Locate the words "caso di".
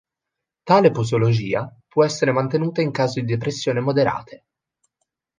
2.89-3.27